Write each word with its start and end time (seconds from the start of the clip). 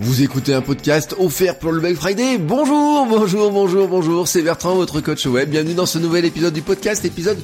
Vous 0.00 0.22
écoutez 0.22 0.54
un 0.54 0.60
podcast 0.60 1.16
offert 1.18 1.58
pour 1.58 1.72
le 1.72 1.80
Black 1.80 1.96
Friday. 1.96 2.38
Bonjour, 2.38 3.04
bonjour, 3.06 3.50
bonjour, 3.50 3.88
bonjour. 3.88 4.28
C'est 4.28 4.42
Bertrand, 4.42 4.76
votre 4.76 5.00
coach 5.00 5.26
web. 5.26 5.50
Bienvenue 5.50 5.74
dans 5.74 5.86
ce 5.86 5.98
nouvel 5.98 6.24
épisode 6.24 6.54
du 6.54 6.62
podcast, 6.62 7.04
épisode 7.04 7.38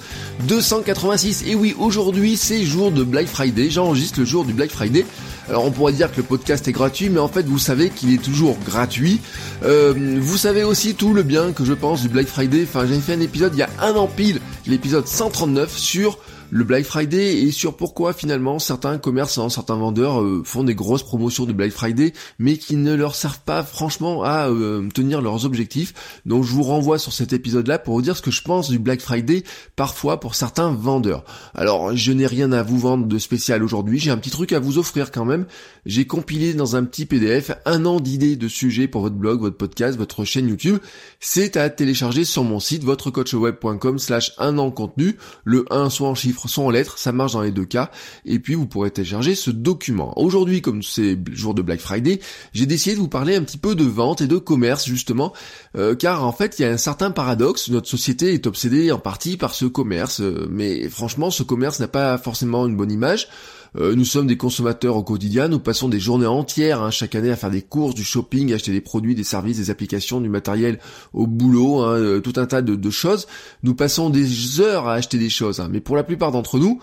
286. 0.47 1.47
Et 1.49 1.57
oui, 1.57 1.75
aujourd'hui, 1.77 2.37
c'est 2.37 2.63
jour 2.63 2.93
de 2.93 3.03
Black 3.03 3.27
Friday. 3.27 3.71
J'enregistre 3.71 4.21
le 4.21 4.25
jour 4.25 4.45
du 4.45 4.53
Black 4.53 4.71
Friday. 4.71 5.05
Alors 5.49 5.65
on 5.65 5.73
pourrait 5.73 5.95
dire 5.95 6.13
que 6.13 6.19
le 6.19 6.23
podcast 6.23 6.69
est 6.69 6.73
gratuit, 6.73 7.11
mais 7.11 7.19
en 7.19 7.27
fait 7.29 7.45
vous 7.45 7.59
savez 7.59 7.91
qu'il 7.91 8.15
est 8.15 8.23
toujours 8.23 8.57
gratuit. 8.65 9.21
Euh, 9.65 9.93
vous 10.21 10.39
savez 10.39 10.63
aussi 10.63 10.95
tout 10.95 11.13
le 11.13 11.25
bien 11.25 11.53
que 11.53 11.65
je 11.65 11.73
pense 11.73 12.03
du 12.03 12.09
Black 12.09 12.29
Friday. 12.29 12.63
Enfin 12.63 12.87
j'avais 12.87 13.01
fait 13.01 13.15
un 13.15 13.21
épisode 13.21 13.53
il 13.55 13.59
y 13.59 13.63
a 13.63 13.71
un 13.81 13.95
an 13.95 14.07
pile, 14.07 14.41
l'épisode 14.67 15.09
139 15.09 15.77
sur 15.77 16.19
le 16.55 16.63
Black 16.63 16.85
Friday 16.85 17.43
et 17.43 17.51
sur 17.51 17.77
pourquoi 17.77 18.13
finalement? 18.13 18.61
Certains 18.61 18.97
commerçants, 18.99 19.49
certains 19.49 19.75
vendeurs 19.75 20.23
euh, 20.23 20.43
font 20.45 20.63
des 20.63 20.77
grosses 20.77 21.03
promotions 21.03 21.47
de 21.47 21.53
Black 21.53 21.73
Friday 21.73 22.13
mais 22.39 22.59
qui 22.59 22.77
ne 22.77 22.95
leur 22.95 23.17
servent 23.17 23.41
pas 23.41 23.65
franchement 23.65 24.23
à 24.23 24.49
euh, 24.49 24.89
tenir 24.95 25.21
leurs 25.21 25.47
objectifs. 25.47 26.21
Donc 26.27 26.45
je 26.45 26.53
vous 26.53 26.63
renvoie 26.63 27.01
sur 27.01 27.13
cet 27.13 27.33
épisode 27.33 27.67
là 27.67 27.81
pour 27.81 27.95
vous 27.95 28.03
dire 28.03 28.17
ce 28.17 28.23
que 28.23 28.31
je 28.31 28.41
pense 28.41 28.71
du 28.71 28.79
Black 28.79 29.01
Friday 29.01 29.43
parfois 29.75 30.21
pour 30.21 30.37
certains 30.37 30.71
vendeurs. 30.71 31.25
Alors 31.57 31.97
je 31.97 32.13
n'ai 32.13 32.29
rien 32.29 32.53
à 32.53 32.63
vous 32.63 32.79
vendre 32.79 33.07
de 33.07 33.19
spécial 33.19 33.65
aujourd'hui, 33.65 33.99
j'ai 33.99 34.13
un 34.13 34.17
petit 34.17 34.31
truc 34.31 34.53
à 34.53 34.61
vous 34.61 34.79
offrir 34.79 35.11
quand 35.11 35.25
même. 35.25 35.47
J'ai 35.87 36.07
compilé 36.07 36.55
dans 36.55 36.77
un 36.77 36.85
petit 36.85 37.05
PDF 37.05 37.51
un 37.67 37.85
an 37.85 37.99
d'idées 37.99 38.37
de 38.37 38.47
sujets 38.47 38.87
pour 38.87 39.01
votre 39.01 39.17
blog, 39.17 39.41
votre 39.41 39.57
podcast, 39.57 39.99
votre 39.99 40.25
chaîne 40.25 40.49
YouTube. 40.49 40.79
C'est 41.19 41.57
à 41.57 41.69
télécharger 41.69 42.25
sur 42.25 42.45
mon 42.45 42.61
site 42.61 42.85
votrecoachweb.com 42.85 43.99
slash 43.99 44.33
un 44.39 44.57
an 44.59 44.71
contenu, 44.71 45.17
le 45.43 45.65
1 45.71 45.91
soit 45.91 46.09
en 46.09 46.15
chiffres 46.49 46.61
en 46.61 46.71
lettres, 46.71 46.99
ça 46.99 47.13
marche 47.13 47.33
dans 47.33 47.43
les 47.43 47.51
deux 47.51 47.65
cas, 47.65 47.91
et 48.25 48.39
puis 48.39 48.55
vous 48.55 48.67
pourrez 48.67 48.91
télécharger 48.91 49.35
ce 49.35 49.51
document. 49.51 50.13
Aujourd'hui, 50.17 50.63
comme 50.63 50.83
c'est 50.83 51.19
jour 51.33 51.55
de 51.55 51.63
Black 51.63 51.81
Friday, 51.81 52.21
j'ai 52.53 52.67
décidé 52.67 52.97
de 52.97 53.01
vous 53.01 53.09
parler 53.09 53.37
un 53.37 53.43
petit 53.43 53.59
peu 53.59 53.75
de 53.75 53.85
vente 53.85 54.21
et 54.21 54.27
de 54.27 54.37
commerce 54.37 54.87
justement, 54.87 55.33
euh, 55.77 55.95
car 55.95 56.25
en 56.25 56.33
fait 56.33 56.59
il 56.59 56.63
y 56.63 56.65
a 56.65 56.71
un 56.71 56.77
certain 56.77 57.11
paradoxe, 57.11 57.71
notre 57.71 57.89
société 57.89 58.35
est 58.35 58.47
obsédée 58.47 58.93
en 58.93 58.99
partie 58.99 59.37
par 59.37 59.55
ce 59.55 59.67
commerce, 59.67 60.21
euh, 60.21 60.47
mais 60.51 60.89
franchement 60.89 61.31
ce 61.31 61.43
commerce 61.43 61.81
n'a 61.81 61.89
pas 61.89 62.19
forcément 62.19 62.67
une 62.67 62.77
bonne 62.77 62.93
image. 62.93 63.29
Euh, 63.77 63.95
nous 63.97 64.05
sommes 64.05 64.29
des 64.29 64.37
consommateurs 64.37 64.97
au 64.97 65.03
quotidien, 65.03 65.49
nous 65.49 65.59
passons 65.59 65.89
des 65.89 65.99
journées 65.99 66.27
entières 66.27 66.83
hein, 66.83 66.91
chaque 66.91 67.17
année 67.17 67.31
à 67.31 67.37
faire 67.37 67.51
des 67.51 67.63
courses, 67.63 67.95
du 67.95 68.05
shopping, 68.05 68.53
acheter 68.53 68.71
des 68.71 68.81
produits, 68.81 69.17
des 69.17 69.25
services, 69.25 69.57
des 69.57 69.71
applications, 69.71 70.21
du 70.21 70.29
matériel 70.29 70.79
au 71.13 71.27
boulot, 71.27 71.81
hein, 71.81 71.97
euh, 71.97 72.21
tout 72.21 72.35
un 72.37 72.47
tas 72.47 72.63
de, 72.63 72.91
choses. 72.91 73.27
Nous 73.65 73.75
passons 73.75 74.11
des 74.11 74.61
heures 74.61 74.87
à 74.87 74.95
acheter 74.95 75.19
des 75.19 75.31
choses, 75.31 75.59
hein. 75.59 75.69
mais 75.71 75.81
pour 75.81 75.97
la 75.97 76.05
plupart 76.05 76.31
d'entre 76.31 76.59
nous, 76.59 76.81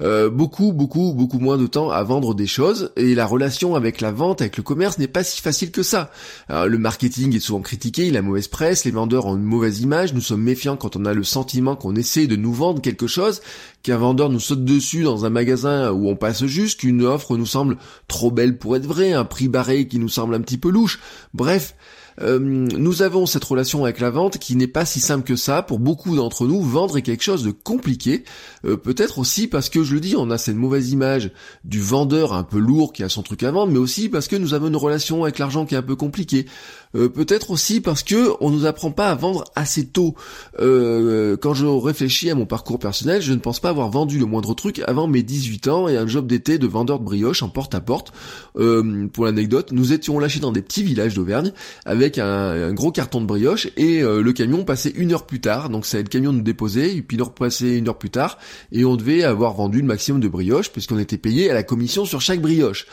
euh, 0.00 0.30
beaucoup, 0.30 0.72
beaucoup, 0.72 1.12
beaucoup 1.12 1.38
moins 1.38 1.58
de 1.58 1.66
temps 1.66 1.90
à 1.90 2.02
vendre 2.02 2.34
des 2.34 2.46
choses 2.46 2.92
et 2.96 3.14
la 3.14 3.26
relation 3.26 3.74
avec 3.74 4.00
la 4.00 4.10
vente, 4.10 4.40
avec 4.40 4.56
le 4.56 4.62
commerce 4.62 4.98
n'est 4.98 5.08
pas 5.08 5.24
si 5.24 5.42
facile 5.42 5.70
que 5.70 5.82
ça. 5.82 6.10
le 6.48 6.78
marketing 6.78 7.34
est 7.36 7.40
souvent 7.40 7.60
critiqué, 7.60 8.06
il 8.06 8.16
a 8.16 8.22
mauvaise 8.22 8.48
presse, 8.48 8.84
les 8.84 8.90
vendeurs 8.90 9.26
ont 9.26 9.36
une 9.36 9.42
mauvaise 9.42 9.80
image, 9.80 10.14
nous 10.14 10.20
sommes 10.20 10.42
méfiants 10.42 10.76
quand 10.76 10.96
on 10.96 11.04
a 11.04 11.14
le 11.14 11.24
sentiment 11.24 11.76
qu'on 11.76 11.94
essaie 11.96 12.26
de 12.26 12.36
nous 12.36 12.52
vendre 12.52 12.80
quelque 12.80 13.06
chose, 13.06 13.40
qu'un 13.82 13.98
vendeur 13.98 14.30
nous 14.30 14.40
saute 14.40 14.64
dessus 14.64 15.02
dans 15.02 15.24
un 15.24 15.30
magasin 15.30 15.90
où 15.90 16.08
on 16.08 16.16
passe 16.16 16.44
juste, 16.46 16.80
qu'une 16.80 17.02
offre 17.04 17.36
nous 17.36 17.46
semble 17.46 17.76
trop 18.08 18.30
belle 18.30 18.58
pour 18.58 18.76
être 18.76 18.86
vraie, 18.86 19.12
un 19.12 19.24
prix 19.24 19.48
barré 19.48 19.88
qui 19.88 19.98
nous 19.98 20.08
semble 20.08 20.34
un 20.34 20.40
petit 20.40 20.58
peu 20.58 20.70
louche. 20.70 21.00
Bref, 21.34 21.74
euh, 22.20 22.38
nous 22.38 23.02
avons 23.02 23.26
cette 23.26 23.44
relation 23.44 23.84
avec 23.84 24.00
la 24.00 24.10
vente 24.10 24.38
qui 24.38 24.56
n'est 24.56 24.66
pas 24.66 24.84
si 24.84 25.00
simple 25.00 25.24
que 25.24 25.36
ça. 25.36 25.62
Pour 25.62 25.78
beaucoup 25.78 26.16
d'entre 26.16 26.46
nous, 26.46 26.60
vendre 26.62 26.96
est 26.96 27.02
quelque 27.02 27.22
chose 27.22 27.44
de 27.44 27.50
compliqué. 27.50 28.24
Euh, 28.64 28.76
peut-être 28.76 29.18
aussi 29.18 29.48
parce 29.48 29.68
que, 29.68 29.82
je 29.82 29.94
le 29.94 30.00
dis, 30.00 30.14
on 30.16 30.30
a 30.30 30.38
cette 30.38 30.56
mauvaise 30.56 30.90
image 30.90 31.30
du 31.64 31.80
vendeur 31.80 32.32
un 32.32 32.44
peu 32.44 32.58
lourd 32.58 32.92
qui 32.92 33.02
a 33.02 33.08
son 33.08 33.22
truc 33.22 33.42
à 33.42 33.50
vendre, 33.50 33.72
mais 33.72 33.78
aussi 33.78 34.08
parce 34.08 34.28
que 34.28 34.36
nous 34.36 34.54
avons 34.54 34.68
une 34.68 34.76
relation 34.76 35.22
avec 35.24 35.38
l'argent 35.38 35.66
qui 35.66 35.74
est 35.74 35.78
un 35.78 35.82
peu 35.82 35.96
compliquée. 35.96 36.46
Euh, 36.94 37.08
peut-être 37.08 37.50
aussi 37.50 37.80
parce 37.80 38.02
que 38.02 38.32
on 38.40 38.50
nous 38.50 38.66
apprend 38.66 38.90
pas 38.90 39.10
à 39.10 39.14
vendre 39.14 39.44
assez 39.54 39.86
tôt. 39.86 40.14
quand 40.58 41.54
je 41.54 41.66
réfléchis 41.66 42.30
à 42.30 42.34
mon 42.34 42.46
parcours 42.46 42.78
personnel, 42.78 43.22
je 43.22 43.32
ne 43.32 43.38
pense 43.38 43.60
pas 43.60 43.70
avoir 43.70 43.90
vendu 43.90 44.18
le 44.18 44.26
moindre 44.26 44.54
truc 44.54 44.80
avant 44.86 45.06
mes 45.06 45.22
18 45.22 45.68
ans 45.68 45.88
et 45.88 45.96
un 45.96 46.06
job 46.06 46.26
d'été 46.26 46.58
de 46.58 46.66
vendeur 46.66 46.98
de 46.98 47.04
brioche 47.04 47.42
en 47.42 47.48
porte-à-porte. 47.48 48.12
pour 48.54 49.24
l'anecdote, 49.24 49.72
nous 49.72 49.92
étions 49.92 50.18
lâchés 50.18 50.40
dans 50.40 50.52
des 50.52 50.62
petits 50.62 50.82
villages 50.82 51.14
d'Auvergne 51.14 51.52
avec 51.84 52.18
un, 52.18 52.72
gros 52.72 52.92
carton 52.92 53.20
de 53.20 53.26
brioche 53.26 53.68
et 53.76 54.02
euh, 54.02 54.22
le 54.22 54.32
camion 54.32 54.64
passait 54.64 54.92
une 54.94 55.12
heure 55.12 55.26
plus 55.26 55.40
tard. 55.40 55.68
Donc 55.68 55.86
c'est 55.86 56.02
le 56.02 56.08
camion 56.08 56.32
nous 56.32 56.42
déposait 56.42 56.96
et 56.96 57.02
puis 57.02 57.16
il 57.16 57.22
repassait 57.22 57.76
une 57.78 57.88
heure 57.88 57.98
plus 57.98 58.10
tard 58.10 58.38
et 58.70 58.84
on 58.84 58.96
devait 58.96 59.22
avoir 59.22 59.54
vendu 59.54 59.80
le 59.80 59.86
maximum 59.86 60.20
de 60.20 60.28
brioches 60.28 60.70
puisqu'on 60.70 60.98
était 60.98 61.18
payé 61.18 61.50
à 61.50 61.54
la 61.54 61.62
commission 61.62 62.04
sur 62.04 62.20
chaque 62.20 62.40
brioche. 62.40 62.86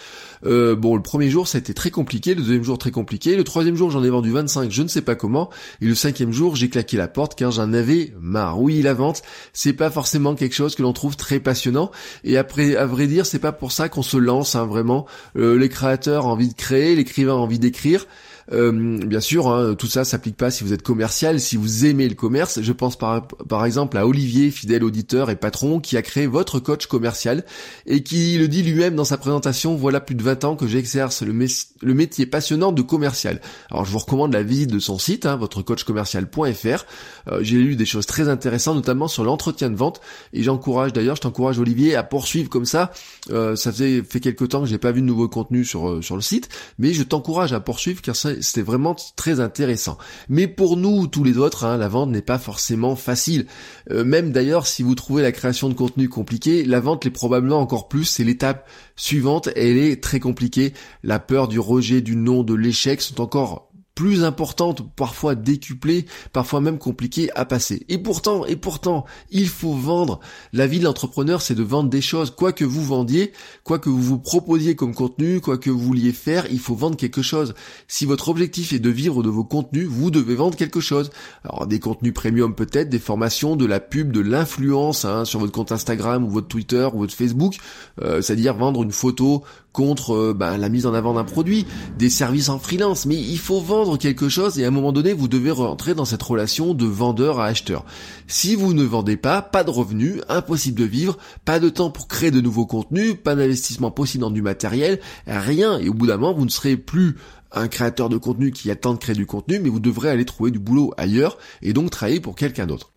Euh, 0.45 0.75
bon, 0.75 0.95
le 0.95 1.01
premier 1.01 1.29
jour, 1.29 1.47
ça 1.47 1.57
a 1.57 1.59
été 1.59 1.73
très 1.73 1.91
compliqué, 1.91 2.33
le 2.33 2.41
deuxième 2.41 2.63
jour, 2.63 2.77
très 2.77 2.91
compliqué, 2.91 3.35
le 3.35 3.43
troisième 3.43 3.75
jour, 3.75 3.88
j'en 3.89 4.03
ai 4.03 4.09
vendu 4.09 4.31
25, 4.31 4.71
je 4.71 4.83
ne 4.83 4.87
sais 4.87 5.01
pas 5.01 5.15
comment, 5.15 5.49
et 5.81 5.85
le 5.85 5.95
cinquième 5.95 6.31
jour, 6.31 6.55
j'ai 6.55 6.69
claqué 6.69 6.97
la 6.97 7.07
porte 7.07 7.35
car 7.35 7.51
j'en 7.51 7.73
avais 7.73 8.13
marre. 8.19 8.59
Oui, 8.61 8.81
la 8.81 8.93
vente, 8.93 9.21
c'est 9.53 9.73
pas 9.73 9.89
forcément 9.89 10.35
quelque 10.35 10.55
chose 10.55 10.75
que 10.75 10.81
l'on 10.81 10.93
trouve 10.93 11.15
très 11.15 11.39
passionnant, 11.39 11.91
et 12.23 12.37
après, 12.37 12.75
à 12.75 12.85
vrai 12.85 13.07
dire, 13.07 13.25
c'est 13.25 13.39
pas 13.39 13.51
pour 13.51 13.71
ça 13.71 13.89
qu'on 13.89 14.03
se 14.03 14.17
lance, 14.17 14.55
hein, 14.55 14.65
vraiment. 14.65 15.05
Euh, 15.37 15.57
les 15.57 15.69
créateurs 15.69 16.25
ont 16.25 16.31
envie 16.31 16.49
de 16.49 16.53
créer, 16.53 16.95
l'écrivain 16.95 17.33
a 17.33 17.35
envie 17.35 17.59
d'écrire, 17.59 18.05
euh, 18.51 18.99
bien 19.05 19.19
sûr, 19.19 19.47
hein, 19.47 19.75
tout 19.75 19.87
ça 19.87 20.03
s'applique 20.03 20.37
pas 20.37 20.49
si 20.51 20.63
vous 20.63 20.73
êtes 20.73 20.81
commercial, 20.81 21.39
si 21.39 21.55
vous 21.55 21.85
aimez 21.85 22.09
le 22.09 22.15
commerce. 22.15 22.61
Je 22.61 22.71
pense 22.71 22.97
par, 22.97 23.27
par 23.27 23.65
exemple 23.65 23.97
à 23.97 24.07
Olivier, 24.07 24.49
fidèle 24.51 24.83
auditeur 24.83 25.29
et 25.29 25.35
patron, 25.35 25.79
qui 25.79 25.97
a 25.97 26.01
créé 26.01 26.27
votre 26.27 26.59
coach 26.59 26.87
commercial 26.87 27.43
et 27.85 28.01
qui 28.03 28.37
le 28.37 28.47
dit 28.47 28.63
lui-même 28.63 28.95
dans 28.95 29.05
sa 29.05 29.17
présentation, 29.17 29.75
voilà 29.75 29.99
plus 29.99 30.15
de 30.15 30.23
20 30.23 30.43
ans 30.45 30.55
que 30.55 30.67
j'exerce 30.67 31.21
le, 31.21 31.33
le, 31.81 31.93
métier 31.93 32.25
passionnant 32.25 32.71
de 32.71 32.81
commercial. 32.81 33.41
Alors 33.69 33.85
je 33.85 33.91
vous 33.91 33.99
recommande 33.99 34.33
la 34.33 34.43
visite 34.43 34.71
de 34.71 34.79
son 34.79 34.97
site, 34.97 35.25
hein, 35.25 35.35
votrecoachcommercial.fr. 35.35 36.85
Euh, 37.27 37.39
J'ai 37.41 37.57
lu 37.57 37.75
des 37.75 37.85
choses 37.85 38.05
très 38.05 38.29
intéressantes, 38.29 38.75
notamment 38.75 39.07
sur 39.07 39.23
l'entretien 39.23 39.69
de 39.69 39.75
vente, 39.75 40.01
et 40.33 40.43
j'encourage 40.43 40.93
d'ailleurs, 40.93 41.15
je 41.15 41.21
t'encourage 41.21 41.59
Olivier 41.59 41.95
à 41.95 42.03
poursuivre 42.03 42.49
comme 42.49 42.65
ça. 42.65 42.91
Euh, 43.31 43.55
ça 43.55 43.71
fait, 43.71 44.01
fait 44.03 44.19
quelques 44.19 44.49
temps 44.49 44.61
que 44.61 44.67
j'ai 44.67 44.77
pas 44.77 44.91
vu 44.91 45.01
de 45.01 45.05
nouveau 45.05 45.27
contenu 45.27 45.65
sur, 45.65 45.89
euh, 45.89 46.01
sur 46.01 46.15
le 46.15 46.21
site, 46.21 46.49
mais 46.79 46.93
je 46.93 47.03
t'encourage 47.03 47.53
à 47.53 47.59
poursuivre 47.59 48.01
car 48.01 48.15
ça, 48.15 48.38
c'était 48.39 48.61
vraiment 48.61 48.95
très 49.15 49.39
intéressant. 49.39 49.97
Mais 50.27 50.47
pour 50.47 50.77
nous, 50.77 51.07
tous 51.07 51.23
les 51.23 51.37
autres, 51.37 51.65
hein, 51.65 51.77
la 51.77 51.87
vente 51.87 52.09
n'est 52.09 52.21
pas 52.21 52.39
forcément 52.39 52.95
facile. 52.95 53.47
Euh, 53.91 54.03
même 54.03 54.31
d'ailleurs, 54.31 54.67
si 54.67 54.83
vous 54.83 54.95
trouvez 54.95 55.21
la 55.21 55.31
création 55.31 55.69
de 55.69 55.73
contenu 55.73 56.09
compliquée, 56.09 56.63
la 56.63 56.79
vente 56.79 57.05
l'est 57.05 57.11
probablement 57.11 57.59
encore 57.59 57.87
plus. 57.87 58.05
C'est 58.05 58.23
l'étape 58.23 58.67
suivante, 58.95 59.49
elle 59.55 59.77
est 59.77 60.01
très 60.03 60.19
compliquée. 60.19 60.73
La 61.03 61.19
peur 61.19 61.47
du 61.47 61.59
rejet, 61.59 62.01
du 62.01 62.15
non, 62.15 62.43
de 62.43 62.53
l'échec 62.53 63.01
sont 63.01 63.21
encore 63.21 63.68
plus 63.99 64.23
importante, 64.23 64.89
parfois 64.95 65.35
décuplée, 65.35 66.05
parfois 66.31 66.61
même 66.61 66.77
compliquée 66.77 67.29
à 67.35 67.43
passer. 67.43 67.85
Et 67.89 67.97
pourtant, 67.97 68.45
et 68.45 68.55
pourtant, 68.55 69.03
il 69.29 69.49
faut 69.49 69.73
vendre. 69.73 70.21
La 70.53 70.67
vie 70.67 70.79
de 70.79 70.85
l'entrepreneur, 70.85 71.41
c'est 71.41 71.53
de 71.53 71.63
vendre 71.63 71.89
des 71.89 71.99
choses. 71.99 72.31
Quoi 72.31 72.53
que 72.53 72.63
vous 72.63 72.81
vendiez, 72.81 73.33
quoi 73.65 73.77
que 73.77 73.89
vous 73.89 74.01
vous 74.01 74.17
proposiez 74.17 74.77
comme 74.77 74.95
contenu, 74.95 75.41
quoi 75.41 75.57
que 75.57 75.69
vous 75.69 75.79
vouliez 75.79 76.13
faire, 76.13 76.45
il 76.49 76.59
faut 76.59 76.75
vendre 76.75 76.95
quelque 76.95 77.21
chose. 77.21 77.53
Si 77.89 78.05
votre 78.05 78.29
objectif 78.29 78.71
est 78.71 78.79
de 78.79 78.89
vivre 78.89 79.21
de 79.21 79.27
vos 79.27 79.43
contenus, 79.43 79.89
vous 79.89 80.11
devez 80.11 80.35
vendre 80.35 80.55
quelque 80.55 80.79
chose. 80.79 81.09
Alors 81.43 81.67
des 81.67 81.79
contenus 81.79 82.13
premium 82.13 82.55
peut-être, 82.55 82.87
des 82.87 82.99
formations, 82.99 83.57
de 83.57 83.65
la 83.65 83.81
pub, 83.81 84.13
de 84.13 84.21
l'influence 84.21 85.03
hein, 85.03 85.25
sur 85.25 85.41
votre 85.41 85.51
compte 85.51 85.73
Instagram 85.73 86.23
ou 86.23 86.29
votre 86.29 86.47
Twitter 86.47 86.87
ou 86.93 86.99
votre 86.99 87.13
Facebook, 87.13 87.57
euh, 88.01 88.21
c'est-à-dire 88.21 88.53
vendre 88.53 88.81
une 88.81 88.93
photo 88.93 89.43
contre 89.73 90.15
euh, 90.15 90.33
bah, 90.33 90.57
la 90.57 90.69
mise 90.69 90.85
en 90.85 90.93
avant 90.93 91.13
d'un 91.13 91.23
produit, 91.23 91.65
des 91.97 92.09
services 92.09 92.49
en 92.49 92.59
freelance, 92.59 93.05
mais 93.05 93.15
il 93.15 93.37
faut 93.37 93.59
quelque 93.97 94.29
chose 94.29 94.59
et 94.59 94.65
à 94.65 94.67
un 94.67 94.71
moment 94.71 94.91
donné 94.91 95.13
vous 95.13 95.27
devez 95.27 95.51
rentrer 95.51 95.95
dans 95.95 96.05
cette 96.05 96.23
relation 96.23 96.73
de 96.73 96.85
vendeur 96.85 97.39
à 97.39 97.45
acheteur. 97.45 97.85
Si 98.27 98.55
vous 98.55 98.73
ne 98.73 98.83
vendez 98.83 99.17
pas, 99.17 99.41
pas 99.41 99.63
de 99.63 99.69
revenus, 99.69 100.21
impossible 100.29 100.79
de 100.79 100.85
vivre, 100.85 101.17
pas 101.45 101.59
de 101.59 101.69
temps 101.69 101.89
pour 101.89 102.07
créer 102.07 102.31
de 102.31 102.41
nouveaux 102.41 102.65
contenus, 102.65 103.15
pas 103.23 103.35
d'investissement 103.35 103.91
possible 103.91 104.21
dans 104.21 104.31
du 104.31 104.41
matériel, 104.41 104.99
rien, 105.27 105.79
et 105.79 105.89
au 105.89 105.93
bout 105.93 106.07
d'un 106.07 106.17
moment 106.17 106.33
vous 106.33 106.45
ne 106.45 106.49
serez 106.49 106.77
plus 106.77 107.17
un 107.51 107.67
créateur 107.67 108.09
de 108.09 108.17
contenu 108.17 108.51
qui 108.51 108.69
attend 108.69 108.93
de 108.93 108.99
créer 108.99 109.15
du 109.15 109.25
contenu, 109.25 109.59
mais 109.59 109.69
vous 109.69 109.79
devrez 109.79 110.09
aller 110.09 110.25
trouver 110.25 110.51
du 110.51 110.59
boulot 110.59 110.93
ailleurs 110.97 111.37
et 111.61 111.73
donc 111.73 111.89
travailler 111.89 112.19
pour 112.19 112.35
quelqu'un 112.35 112.67
d'autre. 112.67 112.91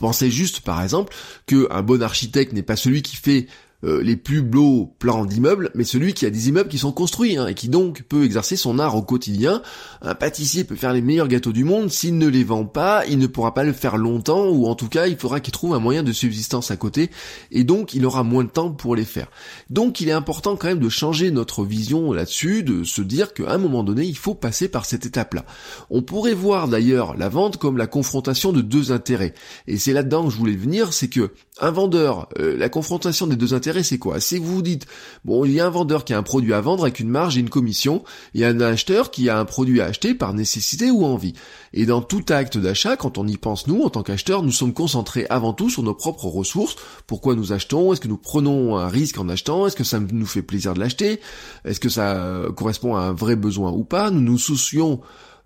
Pensez 0.00 0.30
juste, 0.30 0.60
par 0.60 0.82
exemple, 0.82 1.14
qu'un 1.46 1.82
bon 1.82 2.02
architecte 2.02 2.52
n'est 2.52 2.62
pas 2.62 2.76
celui 2.76 3.02
qui 3.02 3.16
fait 3.16 3.46
euh, 3.84 4.02
les 4.02 4.16
plus 4.16 4.40
beaux 4.40 4.94
plans 4.98 5.26
d'immeubles, 5.26 5.70
mais 5.74 5.84
celui 5.84 6.14
qui 6.14 6.24
a 6.24 6.30
des 6.30 6.48
immeubles 6.48 6.70
qui 6.70 6.78
sont 6.78 6.92
construits 6.92 7.36
hein, 7.36 7.46
et 7.46 7.54
qui 7.54 7.68
donc 7.68 8.02
peut 8.02 8.24
exercer 8.24 8.56
son 8.56 8.78
art 8.78 8.96
au 8.96 9.02
quotidien. 9.02 9.60
Un 10.00 10.14
pâtissier 10.14 10.64
peut 10.64 10.76
faire 10.76 10.94
les 10.94 11.02
meilleurs 11.02 11.28
gâteaux 11.28 11.52
du 11.52 11.62
monde, 11.62 11.90
s'il 11.90 12.16
ne 12.16 12.26
les 12.26 12.42
vend 12.42 12.64
pas, 12.64 13.04
il 13.06 13.18
ne 13.18 13.26
pourra 13.26 13.52
pas 13.52 13.64
le 13.64 13.74
faire 13.74 13.98
longtemps, 13.98 14.46
ou 14.48 14.66
en 14.66 14.74
tout 14.74 14.88
cas 14.88 15.08
il 15.08 15.16
faudra 15.16 15.40
qu'il 15.40 15.52
trouve 15.52 15.74
un 15.74 15.78
moyen 15.78 16.02
de 16.02 16.12
subsistance 16.12 16.70
à 16.70 16.76
côté, 16.76 17.10
et 17.50 17.64
donc 17.64 17.92
il 17.92 18.06
aura 18.06 18.22
moins 18.22 18.44
de 18.44 18.48
temps 18.48 18.70
pour 18.70 18.96
les 18.96 19.04
faire. 19.04 19.28
Donc 19.68 20.00
il 20.00 20.08
est 20.08 20.12
important 20.12 20.56
quand 20.56 20.68
même 20.68 20.80
de 20.80 20.88
changer 20.88 21.30
notre 21.30 21.62
vision 21.62 22.14
là-dessus, 22.14 22.62
de 22.62 22.82
se 22.82 23.02
dire 23.02 23.34
qu'à 23.34 23.50
un 23.50 23.58
moment 23.58 23.84
donné 23.84 24.04
il 24.04 24.16
faut 24.16 24.34
passer 24.34 24.68
par 24.68 24.86
cette 24.86 25.04
étape-là. 25.04 25.44
On 25.90 26.00
pourrait 26.00 26.32
voir 26.32 26.68
d'ailleurs 26.68 27.14
la 27.16 27.28
vente 27.28 27.58
comme 27.58 27.76
la 27.76 27.86
confrontation 27.86 28.52
de 28.52 28.62
deux 28.62 28.90
intérêts, 28.90 29.34
et 29.66 29.76
c'est 29.76 29.92
là-dedans 29.92 30.24
que 30.24 30.32
je 30.32 30.38
voulais 30.38 30.56
venir, 30.56 30.94
c'est 30.94 31.08
que 31.08 31.32
un 31.60 31.70
vendeur, 31.70 32.28
euh, 32.38 32.56
la 32.56 32.68
confrontation 32.68 33.26
des 33.26 33.36
deux 33.36 33.54
intérêts 33.54 33.65
c'est 33.82 33.98
quoi? 33.98 34.20
Si 34.20 34.38
vous 34.38 34.62
dites, 34.62 34.86
bon, 35.24 35.44
il 35.44 35.52
y 35.52 35.60
a 35.60 35.66
un 35.66 35.70
vendeur 35.70 36.04
qui 36.04 36.14
a 36.14 36.18
un 36.18 36.22
produit 36.22 36.52
à 36.52 36.60
vendre 36.60 36.84
avec 36.84 37.00
une 37.00 37.08
marge 37.08 37.36
et 37.36 37.40
une 37.40 37.50
commission, 37.50 38.04
a 38.38 38.46
un 38.46 38.60
acheteur 38.60 39.10
qui 39.10 39.28
a 39.28 39.38
un 39.38 39.44
produit 39.44 39.80
à 39.80 39.86
acheter 39.86 40.14
par 40.14 40.34
nécessité 40.34 40.90
ou 40.90 41.04
envie. 41.04 41.34
Et 41.72 41.86
dans 41.86 42.00
tout 42.00 42.24
acte 42.28 42.58
d'achat, 42.58 42.96
quand 42.96 43.18
on 43.18 43.26
y 43.26 43.36
pense 43.36 43.66
nous, 43.66 43.82
en 43.82 43.90
tant 43.90 44.02
qu'acheteurs, 44.02 44.42
nous 44.42 44.52
sommes 44.52 44.72
concentrés 44.72 45.26
avant 45.30 45.52
tout 45.52 45.70
sur 45.70 45.82
nos 45.82 45.94
propres 45.94 46.26
ressources. 46.26 46.76
Pourquoi 47.06 47.34
nous 47.34 47.52
achetons? 47.52 47.92
Est-ce 47.92 48.00
que 48.00 48.08
nous 48.08 48.16
prenons 48.16 48.76
un 48.76 48.88
risque 48.88 49.18
en 49.18 49.28
achetant? 49.28 49.66
Est-ce 49.66 49.76
que 49.76 49.84
ça 49.84 50.00
nous 50.00 50.26
fait 50.26 50.42
plaisir 50.42 50.74
de 50.74 50.80
l'acheter? 50.80 51.20
Est-ce 51.64 51.80
que 51.80 51.88
ça 51.88 52.16
euh, 52.16 52.52
correspond 52.52 52.96
à 52.96 53.00
un 53.00 53.12
vrai 53.12 53.36
besoin 53.36 53.72
ou 53.72 53.84
pas? 53.84 54.10
Nous 54.10 54.20
nous 54.20 54.38
soucions 54.38 55.00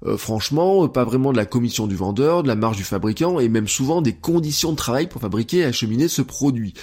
euh, 0.06 0.16
franchement, 0.16 0.88
pas 0.88 1.04
vraiment 1.04 1.32
de 1.32 1.36
la 1.36 1.46
commission 1.46 1.86
du 1.86 1.96
vendeur, 1.96 2.42
de 2.42 2.48
la 2.48 2.54
marge 2.54 2.76
du 2.76 2.84
fabricant, 2.84 3.38
et 3.38 3.48
même 3.48 3.68
souvent 3.68 4.02
des 4.02 4.14
conditions 4.14 4.72
de 4.72 4.76
travail 4.76 5.08
pour 5.08 5.20
fabriquer 5.20 5.58
et 5.58 5.64
acheminer 5.64 6.08
ce 6.08 6.22
produit. 6.22 6.74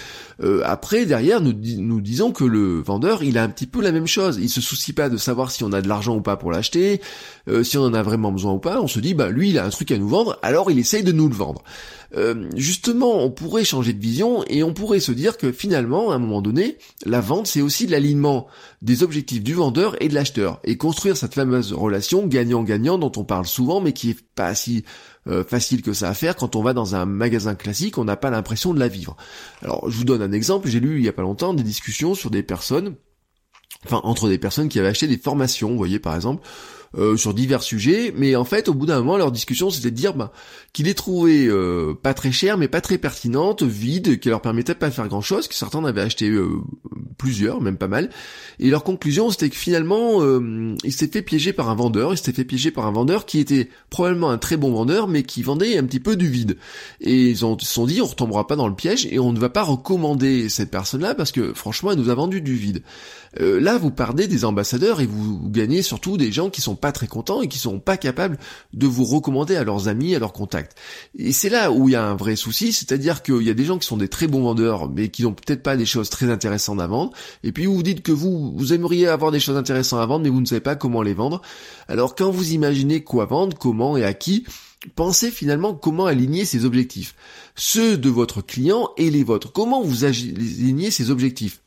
Euh, 0.43 0.61
après, 0.65 1.05
derrière, 1.05 1.41
nous, 1.41 1.53
nous 1.53 2.01
disons 2.01 2.31
que 2.31 2.43
le 2.43 2.81
vendeur, 2.81 3.23
il 3.23 3.37
a 3.37 3.43
un 3.43 3.49
petit 3.49 3.65
peu 3.65 3.81
la 3.81 3.91
même 3.91 4.07
chose. 4.07 4.37
Il 4.41 4.49
se 4.49 4.61
soucie 4.61 4.93
pas 4.93 5.09
de 5.09 5.17
savoir 5.17 5.51
si 5.51 5.63
on 5.63 5.71
a 5.71 5.81
de 5.81 5.87
l'argent 5.87 6.15
ou 6.15 6.21
pas 6.21 6.37
pour 6.37 6.51
l'acheter, 6.51 7.01
euh, 7.47 7.63
si 7.63 7.77
on 7.77 7.83
en 7.83 7.93
a 7.93 8.03
vraiment 8.03 8.31
besoin 8.31 8.53
ou 8.53 8.59
pas. 8.59 8.81
On 8.81 8.87
se 8.87 8.99
dit, 8.99 9.13
bah 9.13 9.29
lui, 9.29 9.49
il 9.49 9.57
a 9.57 9.65
un 9.65 9.69
truc 9.69 9.91
à 9.91 9.97
nous 9.97 10.09
vendre, 10.09 10.37
alors 10.41 10.69
il 10.69 10.79
essaye 10.79 11.03
de 11.03 11.11
nous 11.11 11.27
le 11.27 11.35
vendre. 11.35 11.63
Euh, 12.15 12.49
justement, 12.55 13.21
on 13.23 13.29
pourrait 13.29 13.65
changer 13.65 13.93
de 13.93 14.01
vision 14.01 14.43
et 14.47 14.63
on 14.63 14.73
pourrait 14.73 14.99
se 14.99 15.11
dire 15.11 15.37
que 15.37 15.51
finalement, 15.51 16.11
à 16.11 16.15
un 16.15 16.19
moment 16.19 16.41
donné, 16.41 16.77
la 17.05 17.19
vente, 17.19 17.47
c'est 17.47 17.61
aussi 17.61 17.87
l'alignement 17.87 18.47
des 18.81 19.03
objectifs 19.03 19.43
du 19.43 19.53
vendeur 19.53 20.01
et 20.01 20.07
de 20.07 20.13
l'acheteur. 20.13 20.59
Et 20.63 20.77
construire 20.77 21.17
cette 21.17 21.33
fameuse 21.33 21.73
relation 21.73 22.27
gagnant-gagnant 22.27 22.97
dont 22.97 23.11
on 23.17 23.23
parle 23.23 23.47
souvent, 23.47 23.81
mais 23.81 23.93
qui 23.93 24.11
est 24.11 24.21
pas 24.35 24.53
si 24.53 24.85
euh, 25.27 25.43
facile 25.43 25.81
que 25.81 25.93
ça 25.93 26.09
à 26.09 26.13
faire 26.13 26.35
quand 26.35 26.55
on 26.55 26.61
va 26.61 26.73
dans 26.73 26.95
un 26.95 27.05
magasin 27.05 27.55
classique, 27.55 27.97
on 27.97 28.05
n'a 28.05 28.17
pas 28.17 28.29
l'impression 28.29 28.73
de 28.73 28.79
la 28.79 28.87
vivre. 28.87 29.17
Alors, 29.63 29.89
je 29.89 29.97
vous 29.97 30.05
donne 30.05 30.21
un 30.21 30.31
exemple, 30.31 30.67
j'ai 30.67 30.79
lu 30.79 30.97
il 30.97 31.05
y 31.05 31.09
a 31.09 31.13
pas 31.13 31.23
longtemps 31.23 31.53
des 31.53 31.63
discussions 31.63 32.13
sur 32.13 32.29
des 32.29 32.43
personnes 32.43 32.95
enfin 33.85 34.01
entre 34.03 34.29
des 34.29 34.37
personnes 34.37 34.69
qui 34.69 34.79
avaient 34.79 34.89
acheté 34.89 35.07
des 35.07 35.17
formations, 35.17 35.69
vous 35.69 35.77
voyez 35.77 35.99
par 35.99 36.15
exemple, 36.15 36.45
euh, 36.97 37.15
sur 37.15 37.35
divers 37.35 37.61
sujets, 37.61 38.11
mais 38.17 38.35
en 38.35 38.43
fait 38.43 38.69
au 38.69 38.73
bout 38.73 38.87
d'un 38.87 38.97
moment 38.97 39.17
leur 39.17 39.31
discussion 39.31 39.69
c'était 39.69 39.91
de 39.91 39.95
dire 39.95 40.15
bah, 40.15 40.31
qu'il 40.73 40.87
les 40.87 40.95
trouvait 40.95 41.45
euh, 41.47 41.93
pas 41.93 42.15
très 42.15 42.31
chères 42.31 42.57
mais 42.57 42.67
pas 42.67 42.81
très 42.81 42.97
pertinentes, 42.97 43.61
vides, 43.61 44.19
qui 44.19 44.29
leur 44.29 44.41
permettaient 44.41 44.73
pas 44.73 44.89
de 44.89 44.93
faire 44.95 45.07
grand 45.07 45.21
chose, 45.21 45.47
que 45.47 45.53
certains 45.53 45.77
en 45.77 45.85
avaient 45.85 46.01
acheté 46.01 46.27
euh, 46.27 46.49
plusieurs, 47.19 47.61
même 47.61 47.77
pas 47.77 47.87
mal, 47.87 48.09
et 48.59 48.71
leur 48.71 48.83
conclusion 48.83 49.29
c'était 49.29 49.49
que 49.49 49.55
finalement 49.55 50.21
ils 50.83 50.91
s'étaient 50.91 51.19
fait 51.19 51.21
piéger 51.21 51.53
par 51.53 51.69
un 51.69 51.75
vendeur, 51.75 52.13
ils 52.13 52.17
s'étaient 52.17 52.33
fait 52.33 52.45
piéger 52.45 52.71
par 52.71 52.87
un 52.87 52.91
vendeur 52.91 53.27
qui 53.27 53.39
était 53.39 53.69
probablement 53.91 54.31
un 54.31 54.39
très 54.39 54.57
bon 54.57 54.71
vendeur 54.71 55.07
mais 55.07 55.21
qui 55.21 55.43
vendait 55.43 55.77
un 55.77 55.83
petit 55.83 55.99
peu 55.99 56.15
du 56.15 56.27
vide. 56.27 56.57
Et 56.99 57.29
ils 57.29 57.45
ont, 57.45 57.59
se 57.59 57.65
sont 57.65 57.85
dit 57.85 58.01
on 58.01 58.05
retombera 58.05 58.47
pas 58.47 58.55
dans 58.55 58.67
le 58.67 58.75
piège 58.75 59.07
et 59.11 59.19
on 59.19 59.33
ne 59.33 59.39
va 59.39 59.49
pas 59.49 59.63
recommander 59.63 60.49
cette 60.49 60.71
personne-là 60.71 61.13
parce 61.13 61.31
que 61.31 61.53
franchement 61.53 61.91
elle 61.91 61.99
nous 61.99 62.09
a 62.09 62.15
vendu 62.15 62.41
du 62.41 62.55
vide. 62.55 62.81
là 63.39 63.77
vous 63.77 63.91
perdez 63.91 64.27
des 64.27 64.45
ambassadeurs 64.45 64.99
et 64.99 65.05
vous 65.05 65.39
gagnez 65.47 65.83
surtout 65.83 66.17
des 66.17 66.31
gens 66.31 66.49
qui 66.49 66.61
sont 66.61 66.75
pas 66.75 66.86
très 66.91 67.07
contents 67.07 67.41
et 67.41 67.47
qui 67.47 67.57
sont 67.57 67.79
pas 67.79 67.97
capables 67.97 68.37
de 68.73 68.87
vous 68.87 69.03
recommander 69.03 69.55
à 69.55 69.63
leurs 69.63 69.87
amis, 69.87 70.15
à 70.15 70.19
leurs 70.19 70.33
contacts. 70.33 70.77
Et 71.17 71.31
c'est 71.31 71.49
là 71.49 71.71
où 71.71 71.89
il 71.89 71.93
y 71.93 71.95
a 71.95 72.03
un 72.03 72.15
vrai 72.15 72.35
souci, 72.35 72.73
c'est-à-dire 72.73 73.23
qu'il 73.23 73.41
y 73.41 73.49
a 73.49 73.53
des 73.53 73.65
gens 73.65 73.77
qui 73.77 73.87
sont 73.87 73.97
des 73.97 74.07
très 74.07 74.27
bons 74.27 74.41
vendeurs, 74.41 74.89
mais 74.89 75.09
qui 75.09 75.23
n'ont 75.23 75.33
peut-être 75.33 75.63
pas 75.63 75.77
des 75.77 75.85
choses 75.85 76.09
très 76.09 76.29
intéressantes 76.29 76.81
à 76.81 76.87
vendre, 76.87 77.11
et 77.43 77.51
puis 77.51 77.65
vous 77.65 77.83
dites 77.83 78.01
que 78.01 78.11
vous, 78.11 78.53
vous 78.55 78.73
aimeriez 78.73 79.07
avoir 79.07 79.31
des 79.31 79.39
choses 79.39 79.57
intéressantes 79.57 79.99
à 79.99 80.05
vendre, 80.05 80.23
mais 80.23 80.29
vous 80.29 80.41
ne 80.41 80.45
savez 80.45 80.61
pas 80.61 80.75
comment 80.75 81.01
les 81.01 81.13
vendre. 81.13 81.41
Alors 81.87 82.15
quand 82.15 82.31
vous 82.31 82.53
imaginez 82.53 83.03
quoi 83.03 83.25
vendre, 83.25 83.57
comment 83.57 83.97
et 83.97 84.03
à 84.03 84.13
qui, 84.13 84.45
Pensez 84.95 85.31
finalement 85.31 85.73
comment 85.73 86.05
aligner 86.05 86.45
ces 86.45 86.63
objectifs. 86.63 87.15
Ceux 87.55 87.97
de 87.97 88.09
votre 88.09 88.41
client 88.41 88.91
et 88.97 89.09
les 89.09 89.23
vôtres. 89.23 89.51
Comment 89.51 89.81
vous 89.81 90.05
alignez 90.05 90.91
ces 90.91 91.09
objectifs 91.09 91.61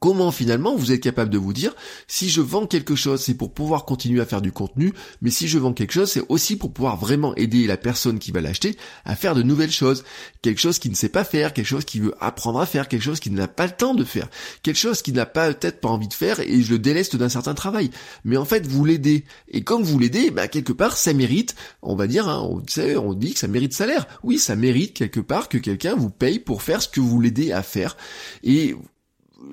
Comment 0.00 0.30
finalement 0.30 0.76
vous 0.76 0.92
êtes 0.92 1.00
capable 1.00 1.30
de 1.30 1.38
vous 1.38 1.52
dire 1.52 1.74
si 2.06 2.28
je 2.28 2.40
vends 2.40 2.66
quelque 2.66 2.94
chose 2.94 3.22
c'est 3.22 3.34
pour 3.34 3.52
pouvoir 3.52 3.84
continuer 3.84 4.20
à 4.20 4.26
faire 4.26 4.42
du 4.42 4.52
contenu, 4.52 4.92
mais 5.20 5.30
si 5.30 5.48
je 5.48 5.58
vends 5.58 5.72
quelque 5.72 5.92
chose 5.92 6.10
c'est 6.10 6.24
aussi 6.28 6.56
pour 6.56 6.72
pouvoir 6.72 6.96
vraiment 6.96 7.34
aider 7.36 7.66
la 7.66 7.76
personne 7.76 8.18
qui 8.18 8.32
va 8.32 8.40
l'acheter 8.40 8.76
à 9.04 9.16
faire 9.16 9.34
de 9.34 9.42
nouvelles 9.42 9.70
choses, 9.70 10.04
quelque 10.42 10.60
chose 10.60 10.78
qu'il 10.78 10.90
ne 10.90 10.96
sait 10.96 11.08
pas 11.08 11.24
faire, 11.24 11.52
quelque 11.52 11.66
chose 11.66 11.84
qu'il 11.84 12.02
veut 12.02 12.14
apprendre 12.20 12.60
à 12.60 12.66
faire, 12.66 12.88
quelque 12.88 13.02
chose 13.02 13.20
qu'il 13.20 13.34
n'a 13.34 13.48
pas 13.48 13.66
le 13.66 13.72
temps 13.72 13.94
de 13.94 14.04
faire, 14.04 14.28
quelque 14.62 14.78
chose 14.78 15.02
qu'il 15.02 15.14
n'a 15.14 15.26
pas 15.26 15.52
peut-être 15.52 15.80
pas 15.80 15.88
envie 15.88 16.08
de 16.08 16.14
faire 16.14 16.40
et 16.40 16.62
je 16.62 16.72
le 16.72 16.78
déleste 16.78 17.16
d'un 17.16 17.28
certain 17.28 17.54
travail. 17.54 17.90
Mais 18.24 18.36
en 18.36 18.44
fait 18.44 18.66
vous 18.66 18.84
l'aidez 18.84 19.24
et 19.48 19.62
comme 19.62 19.82
vous 19.82 19.98
l'aidez, 19.98 20.30
bah, 20.30 20.48
quelque 20.48 20.72
part 20.72 20.96
ça 20.96 21.12
mérite, 21.12 21.54
on 21.82 21.96
va 21.96 22.06
dire, 22.06 22.28
hein, 22.28 22.42
on, 22.42 22.62
on 22.98 23.14
dit 23.14 23.34
que 23.34 23.38
ça 23.38 23.48
mérite 23.48 23.72
salaire. 23.72 24.06
Oui, 24.22 24.38
ça 24.38 24.56
mérite 24.56 24.94
quelque 24.94 25.20
part 25.20 25.48
que 25.48 25.58
quelqu'un 25.58 25.94
vous 25.94 26.10
paye 26.10 26.38
pour 26.38 26.62
faire 26.62 26.82
ce 26.82 26.88
que 26.88 27.00
vous 27.00 27.20
l'aidez 27.20 27.52
à 27.52 27.62
faire 27.62 27.96
et 28.42 28.74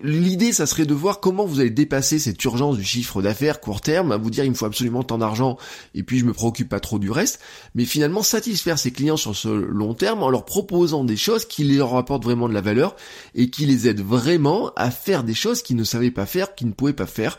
L'idée, 0.01 0.53
ça 0.53 0.65
serait 0.65 0.85
de 0.85 0.94
voir 0.94 1.19
comment 1.19 1.45
vous 1.45 1.59
allez 1.59 1.69
dépasser 1.69 2.18
cette 2.18 2.41
urgence 2.45 2.77
du 2.77 2.85
chiffre 2.85 3.21
d'affaires 3.21 3.59
court 3.59 3.81
terme, 3.81 4.13
à 4.13 4.18
vous 4.18 4.30
dire 4.30 4.45
il 4.45 4.51
me 4.51 4.56
faut 4.56 4.65
absolument 4.65 5.03
tant 5.03 5.18
d'argent 5.18 5.57
et 5.94 6.03
puis 6.03 6.19
je 6.19 6.25
me 6.25 6.31
préoccupe 6.31 6.69
pas 6.69 6.80
trop 6.80 7.00
du 7.00 7.12
reste, 7.12 7.41
mais 7.75 7.83
finalement 7.83 8.24
satisfaire 8.24 8.80
ses 8.80 8.91
clients 8.91 9.18
sur 9.18 9.35
ce 9.35 9.50
long 9.50 9.94
terme 9.94 10.24
en 10.24 10.30
leur 10.30 10.45
proposant 10.45 11.03
des 11.03 11.18
choses 11.18 11.44
qui 11.44 11.65
leur 11.65 11.97
apportent 11.97 12.24
vraiment 12.24 12.47
de 12.47 12.53
la 12.53 12.62
valeur 12.62 12.95
et 13.35 13.50
qui 13.50 13.65
les 13.65 13.89
aident 13.89 14.06
vraiment 14.06 14.71
à 14.77 14.89
faire 14.89 15.25
des 15.25 15.33
choses 15.33 15.62
qu'ils 15.62 15.75
ne 15.75 15.83
savaient 15.83 16.12
pas 16.12 16.25
faire, 16.25 16.56
qu'ils 16.56 16.68
ne 16.68 16.74
pouvaient 16.74 16.94
pas 16.94 17.06
faire. 17.06 17.38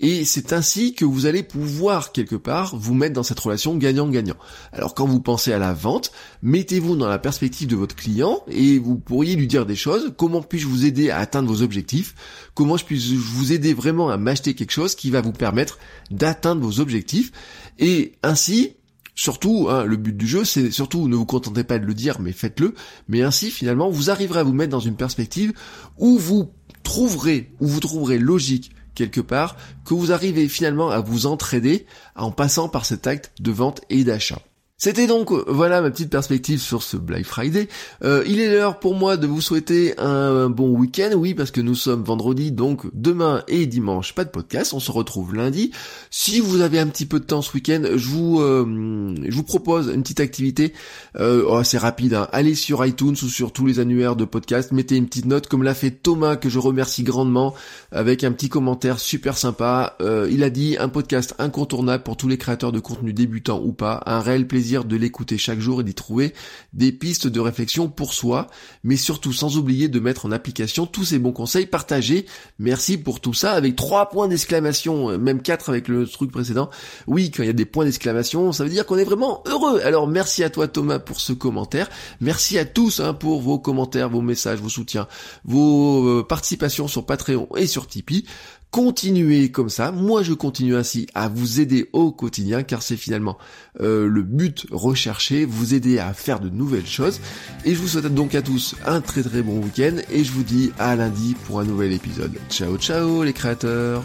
Et 0.00 0.24
c'est 0.24 0.52
ainsi 0.52 0.94
que 0.94 1.04
vous 1.04 1.26
allez 1.26 1.42
pouvoir 1.42 2.12
quelque 2.12 2.36
part 2.36 2.76
vous 2.76 2.94
mettre 2.94 3.14
dans 3.14 3.22
cette 3.22 3.40
relation 3.40 3.76
gagnant-gagnant. 3.76 4.36
Alors 4.72 4.94
quand 4.94 5.06
vous 5.06 5.20
pensez 5.20 5.52
à 5.52 5.58
la 5.58 5.72
vente, 5.72 6.12
mettez-vous 6.42 6.96
dans 6.96 7.08
la 7.08 7.18
perspective 7.18 7.68
de 7.68 7.76
votre 7.76 7.96
client 7.96 8.42
et 8.48 8.78
vous 8.78 8.96
pourriez 8.96 9.34
lui 9.34 9.48
dire 9.48 9.66
des 9.66 9.76
choses. 9.76 10.12
Comment 10.16 10.42
puis-je 10.42 10.68
vous 10.68 10.84
aider 10.84 11.10
à 11.10 11.18
atteindre 11.18 11.48
vos 11.48 11.62
objectifs? 11.62 12.14
Comment 12.54 12.76
je 12.76 12.84
puis 12.84 13.16
vous 13.16 13.52
aider 13.52 13.74
vraiment 13.74 14.08
à 14.08 14.16
m'acheter 14.16 14.54
quelque 14.54 14.72
chose 14.72 14.94
qui 14.94 15.10
va 15.10 15.20
vous 15.20 15.32
permettre 15.32 15.78
d'atteindre 16.10 16.62
vos 16.62 16.80
objectifs? 16.80 17.32
Et 17.78 18.12
ainsi, 18.22 18.74
Surtout, 19.18 19.66
hein, 19.68 19.82
le 19.82 19.96
but 19.96 20.16
du 20.16 20.28
jeu, 20.28 20.44
c'est 20.44 20.70
surtout 20.70 21.08
ne 21.08 21.16
vous 21.16 21.26
contentez 21.26 21.64
pas 21.64 21.80
de 21.80 21.84
le 21.84 21.92
dire, 21.92 22.20
mais 22.20 22.30
faites-le. 22.30 22.74
Mais 23.08 23.22
ainsi, 23.22 23.50
finalement, 23.50 23.90
vous 23.90 24.10
arriverez 24.10 24.38
à 24.38 24.42
vous 24.44 24.52
mettre 24.52 24.70
dans 24.70 24.78
une 24.78 24.94
perspective 24.94 25.52
où 25.96 26.18
vous 26.18 26.52
trouverez, 26.84 27.50
où 27.58 27.66
vous 27.66 27.80
trouverez 27.80 28.20
logique, 28.20 28.70
quelque 28.98 29.20
part, 29.20 29.56
que 29.84 29.94
vous 29.94 30.12
arrivez 30.12 30.48
finalement 30.48 30.90
à 30.90 31.00
vous 31.00 31.26
entraider 31.26 31.86
en 32.16 32.32
passant 32.32 32.68
par 32.68 32.84
cet 32.84 33.06
acte 33.06 33.32
de 33.40 33.52
vente 33.52 33.80
et 33.88 34.04
d'achat. 34.04 34.42
C'était 34.80 35.08
donc 35.08 35.32
euh, 35.32 35.44
voilà 35.48 35.82
ma 35.82 35.90
petite 35.90 36.08
perspective 36.08 36.60
sur 36.60 36.84
ce 36.84 36.96
Black 36.96 37.24
Friday. 37.24 37.66
Euh, 38.04 38.22
il 38.28 38.38
est 38.38 38.48
l'heure 38.48 38.78
pour 38.78 38.94
moi 38.94 39.16
de 39.16 39.26
vous 39.26 39.40
souhaiter 39.40 39.98
un 39.98 40.48
bon 40.50 40.68
week-end, 40.68 41.10
oui 41.16 41.34
parce 41.34 41.50
que 41.50 41.60
nous 41.60 41.74
sommes 41.74 42.04
vendredi, 42.04 42.52
donc 42.52 42.86
demain 42.92 43.42
et 43.48 43.66
dimanche 43.66 44.14
pas 44.14 44.24
de 44.24 44.30
podcast. 44.30 44.74
On 44.74 44.78
se 44.78 44.92
retrouve 44.92 45.34
lundi. 45.34 45.72
Si 46.12 46.38
vous 46.38 46.60
avez 46.60 46.78
un 46.78 46.86
petit 46.86 47.06
peu 47.06 47.18
de 47.18 47.24
temps 47.24 47.42
ce 47.42 47.52
week-end, 47.54 47.82
je 47.96 48.06
vous 48.06 48.40
euh, 48.40 49.16
je 49.28 49.34
vous 49.34 49.42
propose 49.42 49.90
une 49.92 50.02
petite 50.02 50.20
activité. 50.20 50.72
Oh, 51.18 51.60
c'est 51.64 51.78
rapide. 51.78 52.14
Hein. 52.14 52.28
Allez 52.30 52.54
sur 52.54 52.86
iTunes 52.86 53.16
ou 53.20 53.28
sur 53.28 53.52
tous 53.52 53.66
les 53.66 53.80
annuaires 53.80 54.14
de 54.14 54.24
podcast, 54.24 54.70
mettez 54.70 54.94
une 54.94 55.08
petite 55.08 55.26
note 55.26 55.48
comme 55.48 55.64
l'a 55.64 55.74
fait 55.74 55.90
Thomas 55.90 56.36
que 56.36 56.48
je 56.48 56.60
remercie 56.60 57.02
grandement 57.02 57.52
avec 57.90 58.22
un 58.22 58.30
petit 58.30 58.48
commentaire 58.48 59.00
super 59.00 59.38
sympa. 59.38 59.96
il 60.30 60.44
a 60.44 60.50
dit 60.50 60.76
un 60.78 60.88
podcast 60.88 61.34
incontournable 61.40 62.04
pour 62.04 62.16
tous 62.16 62.28
les 62.28 62.38
créateurs 62.38 62.70
de 62.70 62.78
contenu 62.78 63.12
débutants 63.12 63.60
ou 63.64 63.72
pas, 63.72 64.04
un 64.06 64.20
réel 64.20 64.46
plaisir 64.46 64.67
de 64.68 64.96
l'écouter 64.96 65.38
chaque 65.38 65.60
jour 65.60 65.80
et 65.80 65.84
d'y 65.84 65.94
trouver 65.94 66.34
des 66.74 66.92
pistes 66.92 67.26
de 67.26 67.40
réflexion 67.40 67.88
pour 67.88 68.12
soi, 68.12 68.48
mais 68.84 68.96
surtout 68.96 69.32
sans 69.32 69.56
oublier 69.56 69.88
de 69.88 69.98
mettre 69.98 70.26
en 70.26 70.32
application 70.32 70.86
tous 70.86 71.04
ces 71.04 71.18
bons 71.18 71.32
conseils 71.32 71.66
partagés. 71.66 72.26
Merci 72.58 72.98
pour 72.98 73.20
tout 73.20 73.34
ça 73.34 73.52
avec 73.52 73.76
trois 73.76 74.10
points 74.10 74.28
d'exclamation, 74.28 75.10
euh, 75.10 75.18
même 75.18 75.40
quatre 75.40 75.70
avec 75.70 75.88
le 75.88 76.06
truc 76.06 76.30
précédent. 76.30 76.68
Oui, 77.06 77.30
quand 77.30 77.42
il 77.42 77.46
y 77.46 77.50
a 77.50 77.54
des 77.54 77.64
points 77.64 77.84
d'exclamation, 77.84 78.52
ça 78.52 78.64
veut 78.64 78.70
dire 78.70 78.84
qu'on 78.84 78.98
est 78.98 79.04
vraiment 79.04 79.42
heureux. 79.46 79.80
Alors 79.82 80.06
merci 80.06 80.44
à 80.44 80.50
toi 80.50 80.68
Thomas 80.68 80.98
pour 80.98 81.20
ce 81.20 81.32
commentaire. 81.32 81.88
Merci 82.20 82.58
à 82.58 82.64
tous 82.64 83.00
hein, 83.00 83.14
pour 83.14 83.40
vos 83.40 83.58
commentaires, 83.58 84.10
vos 84.10 84.22
messages, 84.22 84.60
vos 84.60 84.68
soutiens, 84.68 85.08
vos 85.44 86.06
euh, 86.06 86.26
participations 86.26 86.88
sur 86.88 87.06
Patreon 87.06 87.48
et 87.56 87.66
sur 87.66 87.86
Tipeee. 87.86 88.26
Continuez 88.70 89.50
comme 89.50 89.70
ça, 89.70 89.92
moi 89.92 90.22
je 90.22 90.34
continue 90.34 90.76
ainsi 90.76 91.06
à 91.14 91.28
vous 91.28 91.60
aider 91.60 91.88
au 91.94 92.12
quotidien 92.12 92.62
car 92.62 92.82
c'est 92.82 92.98
finalement 92.98 93.38
euh, 93.80 94.06
le 94.06 94.22
but 94.22 94.66
recherché, 94.70 95.46
vous 95.46 95.72
aider 95.72 95.98
à 95.98 96.12
faire 96.12 96.38
de 96.38 96.50
nouvelles 96.50 96.86
choses. 96.86 97.20
Et 97.64 97.74
je 97.74 97.80
vous 97.80 97.88
souhaite 97.88 98.12
donc 98.12 98.34
à 98.34 98.42
tous 98.42 98.76
un 98.84 99.00
très 99.00 99.22
très 99.22 99.42
bon 99.42 99.60
week-end 99.62 99.96
et 100.10 100.22
je 100.22 100.32
vous 100.32 100.42
dis 100.42 100.70
à 100.78 100.96
lundi 100.96 101.34
pour 101.46 101.60
un 101.60 101.64
nouvel 101.64 101.92
épisode. 101.92 102.38
Ciao 102.50 102.76
ciao 102.76 103.22
les 103.22 103.32
créateurs. 103.32 104.04